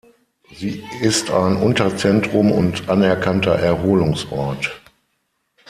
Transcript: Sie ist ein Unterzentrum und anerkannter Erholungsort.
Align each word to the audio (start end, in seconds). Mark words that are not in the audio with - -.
Sie 0.51 0.83
ist 1.03 1.29
ein 1.29 1.57
Unterzentrum 1.57 2.51
und 2.51 2.89
anerkannter 2.89 3.51
Erholungsort. 3.51 4.81